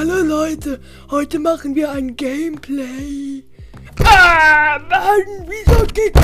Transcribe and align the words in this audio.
Hallo 0.00 0.22
Leute, 0.22 0.80
heute 1.10 1.38
machen 1.38 1.74
wir 1.74 1.90
ein 1.90 2.16
Gameplay. 2.16 3.44
Ah, 4.02 4.78
Mann, 4.78 5.46
wieso 5.46 5.84
geht... 5.88 6.14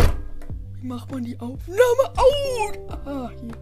Wie 0.80 0.87
macht 0.87 1.12
man 1.12 1.22
die 1.22 1.38
Aufnahme 1.38 2.15
aus? 2.17 2.72
Ah, 3.04 3.31
hier. 3.38 3.53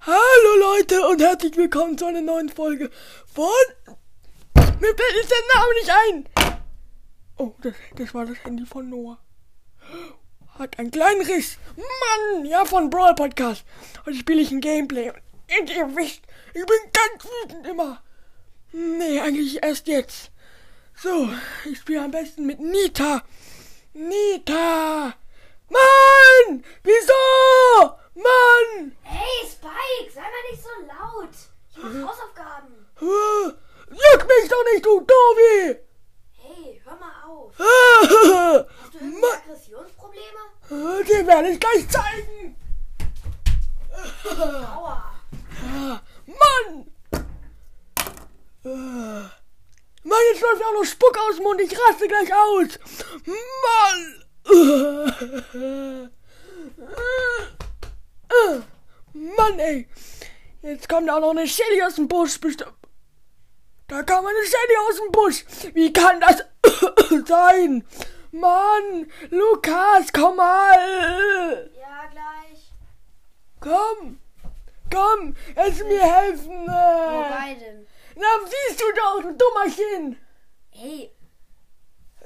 Hallo 0.00 0.58
Leute 0.58 1.06
und 1.06 1.22
herzlich 1.22 1.56
willkommen 1.56 1.96
zu 1.96 2.06
einer 2.06 2.20
neuen 2.20 2.48
Folge 2.48 2.90
von... 3.32 3.46
Mir 4.56 4.92
fällt 4.96 5.30
der 5.30 5.44
Name 5.54 5.74
nicht 5.80 5.92
ein. 6.08 6.28
Oh, 7.38 7.54
das, 7.62 7.74
das 7.94 8.12
war 8.12 8.26
das 8.26 8.42
Handy 8.42 8.66
von 8.66 8.90
Noah. 8.90 9.20
Hat 10.58 10.80
einen 10.80 10.90
kleinen 10.90 11.20
Riss. 11.20 11.58
Mann, 11.76 12.44
ja, 12.44 12.64
von 12.64 12.90
Brawl 12.90 13.14
Podcast. 13.14 13.64
Heute 14.04 14.18
spiele 14.18 14.42
ich 14.42 14.50
ein 14.50 14.60
Gameplay. 14.60 15.10
Und 15.10 15.23
ihr 15.48 15.96
wisst, 15.96 16.22
ich 16.54 16.66
bin 16.66 16.92
ganz 16.92 17.24
wütend 17.24 17.66
immer. 17.66 18.02
Nee, 18.72 19.20
eigentlich 19.20 19.62
erst 19.62 19.86
jetzt. 19.86 20.30
So, 20.96 21.28
ich 21.64 21.78
spiele 21.78 22.04
am 22.04 22.10
besten 22.10 22.46
mit 22.46 22.60
Nita. 22.60 23.22
Nita! 23.92 25.14
Mann! 25.68 26.64
Wieso? 26.82 27.12
Mann! 28.14 28.96
Hey 29.02 29.46
Spike, 29.48 30.12
sei 30.12 30.20
mal 30.20 30.50
nicht 30.50 30.62
so 30.62 30.68
laut. 30.86 31.34
Ich 31.70 31.76
mach 31.78 32.10
Hausaufgaben. 32.10 32.86
Äh, 33.00 33.52
Juck 33.90 34.28
mich 34.28 34.48
doch 34.48 34.64
nicht, 34.72 34.84
du 34.84 35.00
Dovi! 35.00 35.78
Hey, 36.36 36.82
hör 36.84 36.96
mal 36.96 37.24
auf. 37.26 37.52
Hast 37.58 38.94
du 38.94 39.26
Aggressionsprobleme? 39.26 40.42
Die 40.70 41.26
werde 41.26 41.48
ich 41.50 41.60
gleich 41.60 41.88
zeigen. 41.88 42.56
Aua. 44.76 45.14
Mann! 46.26 46.86
Äh, 48.64 49.28
Mann, 50.02 50.23
jetzt 50.34 50.42
läuft 50.42 50.64
auch 50.64 50.72
noch 50.72 50.84
Spuck 50.84 51.16
aus 51.16 51.36
dem 51.36 51.44
Mund. 51.44 51.60
Ich 51.60 51.78
raste 51.78 52.08
gleich 52.08 52.34
aus. 52.34 52.78
Mann! 53.64 54.20
Mann, 59.12 59.58
ey. 59.58 59.88
Jetzt 60.62 60.88
kommt 60.88 61.08
auch 61.10 61.20
noch 61.20 61.30
eine 61.30 61.46
Shelly 61.46 61.82
aus 61.82 61.94
dem 61.96 62.08
Busch. 62.08 62.40
Bestimmt. 62.40 62.74
Da 63.86 64.02
kam 64.02 64.26
eine 64.26 64.38
Shelly 64.44 64.76
aus 64.88 64.96
dem 64.96 65.12
Busch. 65.12 65.44
Wie 65.74 65.92
kann 65.92 66.20
das 66.20 66.44
sein? 67.26 67.86
Mann, 68.32 69.10
Lukas, 69.30 70.12
komm 70.12 70.36
mal. 70.36 71.70
Ja, 71.76 72.10
gleich. 72.10 72.72
Komm! 73.60 74.18
Komm! 74.90 75.36
Du 75.54 75.84
mir 75.84 76.02
helfen? 76.02 76.64
Äh. 76.64 76.68
Wobei 76.68 77.54
denn? 77.60 77.86
Na, 78.16 78.26
siehst 78.44 78.80
du 78.80 78.84
doch, 78.94 79.22
du 79.22 79.32
Dummerchen! 79.32 80.23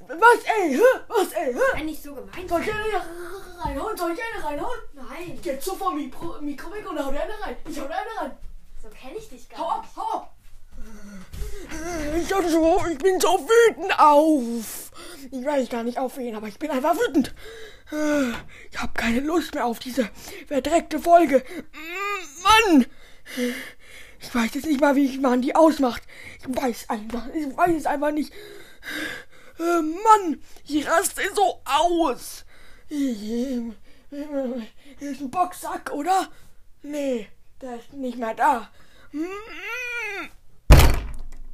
Was, 0.09 0.43
ey? 0.63 0.81
Was, 1.09 1.33
ey? 1.33 1.55
Sei 1.73 1.83
nicht 1.83 2.03
so 2.03 2.15
gemein. 2.15 2.49
Soll 2.49 2.63
ich 2.63 2.73
eine 2.73 3.63
reinhauen? 3.63 3.97
Soll 3.97 4.13
ich 4.13 4.21
eine 4.35 4.45
reinhauen? 4.45 4.79
Nein, 4.95 5.39
Jetzt 5.43 5.65
so 5.67 5.75
vom 5.75 5.97
Mikro, 5.97 6.37
Mikro 6.41 6.73
weg 6.73 6.89
und 6.89 6.99
hau 7.05 7.11
dir 7.11 7.23
eine 7.23 7.41
rein. 7.43 7.57
Ich 7.69 7.79
hau 7.79 7.85
dir 7.87 7.95
eine 7.95 8.21
rein. 8.21 8.39
so 8.83 8.89
kenne 8.89 9.19
ich 9.19 9.29
dich 9.29 9.47
Hau 9.57 9.67
gar 9.67 9.77
ab, 9.77 9.83
nicht. 9.83 9.97
hau 9.97 10.19
ab! 10.19 10.35
Ich, 12.17 12.33
hab 12.33 12.49
so, 12.49 12.83
ich 12.91 12.99
bin 12.99 13.21
so 13.21 13.29
wütend 13.29 13.99
auf. 13.99 14.91
Ich 15.31 15.45
weiß 15.45 15.69
gar 15.69 15.83
nicht 15.83 15.99
auf 15.99 16.17
wen, 16.17 16.35
aber 16.35 16.49
ich 16.49 16.59
bin 16.59 16.71
einfach 16.71 16.95
wütend. 16.97 17.35
Ich 18.71 18.79
habe 18.79 18.93
keine 18.95 19.21
Lust 19.21 19.55
mehr 19.55 19.67
auf 19.67 19.79
diese 19.79 20.09
verdreckte 20.47 20.99
Folge. 20.99 21.45
Mann! 22.43 22.87
Ich 24.21 24.35
weiß 24.35 24.55
jetzt 24.55 24.67
nicht 24.67 24.81
mal, 24.81 24.97
wie 24.97 25.19
man 25.19 25.43
die 25.43 25.55
ausmacht. 25.55 26.03
Ich 26.41 26.57
weiß 26.57 26.89
einfach, 26.89 27.27
ich 27.35 27.55
weiß 27.57 27.77
es 27.77 27.87
einfach 27.87 28.11
nicht. 28.13 28.33
Äh, 29.59 29.83
Mann, 29.83 30.43
ich 30.67 30.87
raste 30.87 31.23
so 31.35 31.61
aus. 31.65 32.45
Ist 32.89 35.21
ein 35.21 35.31
Boxsack, 35.31 35.93
oder? 35.93 36.29
Nee, 36.83 37.29
der 37.61 37.77
ist 37.77 37.93
nicht 37.93 38.19
mehr 38.19 38.35
da. 38.35 38.71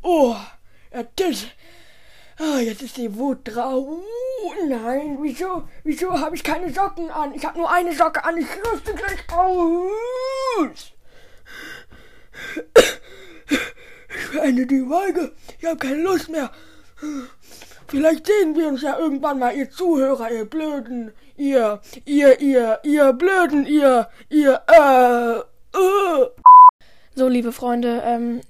Oh, 0.02 0.36
das. 1.16 1.46
Ah, 2.38 2.58
jetzt 2.58 2.82
ist 2.82 2.96
die 2.96 3.14
Wut 3.16 3.38
drauf. 3.44 3.98
Nein, 4.68 5.18
wieso, 5.20 5.68
wieso 5.84 6.12
habe 6.12 6.36
ich 6.36 6.42
keine 6.42 6.72
Socken 6.72 7.10
an? 7.10 7.34
Ich 7.34 7.44
habe 7.44 7.58
nur 7.58 7.70
eine 7.70 7.94
Socke 7.94 8.24
an. 8.24 8.36
Ich 8.36 8.46
rüste 8.72 8.94
gleich 8.94 9.20
aus. 9.32 10.92
Ich 14.08 14.30
beende 14.32 14.66
die 14.66 14.84
Folge. 14.84 15.32
Ich 15.58 15.64
habe 15.64 15.78
keine 15.78 16.02
Lust 16.02 16.28
mehr. 16.28 16.50
Vielleicht 17.88 18.26
sehen 18.26 18.56
wir 18.56 18.68
uns 18.68 18.82
ja 18.82 18.98
irgendwann 18.98 19.38
mal, 19.38 19.54
ihr 19.56 19.70
Zuhörer, 19.70 20.30
ihr 20.30 20.44
Blöden. 20.44 21.12
Ihr, 21.36 21.80
ihr, 22.04 22.40
ihr, 22.40 22.78
ihr 22.84 23.12
Blöden, 23.12 23.66
ihr, 23.66 24.08
ihr, 24.28 24.62
äh, 24.68 25.38
äh. 25.76 26.26
So, 27.16 27.28
liebe 27.28 27.52
Freunde, 27.52 28.02
ähm, 28.04 28.40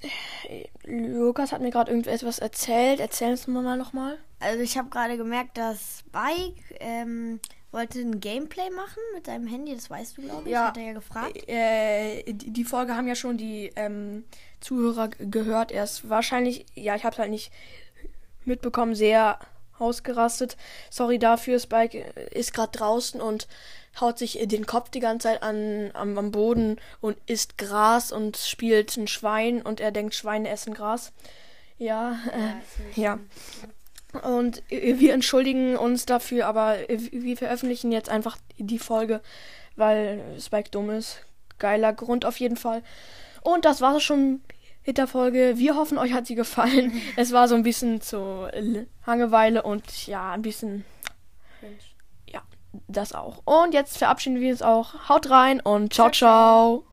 Lukas 0.85 1.53
hat 1.53 1.61
mir 1.61 1.71
gerade 1.71 1.91
irgendetwas 1.91 2.39
erzählt. 2.39 3.01
Erzähl 3.01 3.33
es 3.33 3.47
mir 3.47 3.63
mal 3.63 3.77
nochmal. 3.77 4.19
Also 4.41 4.61
ich 4.61 4.77
habe 4.77 4.91
gerade 4.91 5.17
gemerkt, 5.17 5.57
dass 5.57 6.01
Spike 6.01 6.61
ähm, 6.81 7.41
wollte 7.73 8.01
ein 8.01 8.21
Gameplay 8.21 8.71
machen 8.71 9.03
mit 9.15 9.27
seinem 9.27 9.47
Handy. 9.47 9.75
Das 9.75 9.91
weißt 9.91 10.17
du, 10.17 10.23
glaube 10.23 10.43
ich. 10.45 10.53
Ja. 10.53 10.69
Hat 10.69 10.77
er 10.77 10.85
ja 10.85 10.93
gefragt. 10.93 11.49
Äh, 11.49 12.33
die, 12.33 12.51
die 12.51 12.65
Folge 12.65 12.97
haben 12.97 13.09
ja 13.09 13.15
schon 13.15 13.37
die 13.37 13.73
ähm, 13.77 14.25
Zuhörer 14.61 15.09
gehört. 15.09 15.73
Er 15.73 15.85
ist 15.85 16.09
wahrscheinlich, 16.09 16.67
ja, 16.75 16.95
ich 16.95 17.05
habe 17.05 17.17
halt 17.19 17.31
nicht 17.31 17.51
mitbekommen, 18.47 18.95
sehr 18.95 19.39
ausgerastet. 19.79 20.57
Sorry 20.91 21.19
dafür, 21.19 21.59
Spike 21.59 21.99
ist 22.31 22.55
gerade 22.55 22.77
draußen 22.77 23.21
und 23.21 23.49
haut 24.01 24.19
sich 24.19 24.39
den 24.43 24.67
Kopf 24.67 24.91
die 24.91 25.01
ganze 25.01 25.29
Zeit 25.29 25.43
an, 25.43 25.91
am, 25.95 26.19
am 26.19 26.31
Boden 26.31 26.81
und 27.01 27.17
isst 27.27 27.59
Gras 27.59 28.13
und 28.13 28.37
spielt 28.37 28.97
ein 28.97 29.07
Schwein 29.07 29.63
und 29.63 29.81
er 29.81 29.93
denkt, 29.93 30.15
Schweine 30.15 30.49
essen 30.49 30.75
Gras. 30.75 31.13
Ja, 31.79 32.19
äh, 32.33 33.01
ja. 33.01 33.19
Und 34.23 34.63
wir 34.69 35.13
entschuldigen 35.13 35.77
uns 35.77 36.07
dafür, 36.07 36.47
aber 36.47 36.79
wir 36.89 37.37
veröffentlichen 37.37 37.91
jetzt 37.91 38.09
einfach 38.09 38.37
die 38.59 38.79
Folge, 38.79 39.21
weil 39.75 40.23
Spike 40.39 40.71
dumm 40.71 40.91
ist. 40.91 41.19
Geiler 41.59 41.93
Grund 41.93 42.25
auf 42.25 42.39
jeden 42.39 42.57
Fall. 42.57 42.83
Und 43.43 43.65
das 43.65 43.81
war's 43.81 44.03
schon 44.03 44.41
mit 44.87 44.99
der 44.99 45.07
Folge. 45.07 45.55
Wir 45.57 45.77
hoffen, 45.77 45.99
euch 45.99 46.13
hat 46.13 46.27
sie 46.27 46.35
gefallen. 46.35 47.01
Es 47.17 47.33
war 47.33 47.49
so 47.49 47.55
ein 47.55 47.63
bisschen 47.63 48.01
zu 48.01 48.49
Langeweile 49.07 49.63
und 49.63 50.07
ja, 50.07 50.33
ein 50.33 50.43
bisschen, 50.43 50.85
ja, 52.29 52.43
das 52.89 53.13
auch. 53.13 53.43
Und 53.45 53.73
jetzt 53.73 53.99
verabschieden 53.99 54.41
wir 54.41 54.51
uns 54.51 54.63
auch. 54.63 55.09
Haut 55.09 55.31
rein 55.31 55.61
und 55.61 55.93
ciao, 55.93 56.11
ciao. 56.11 56.83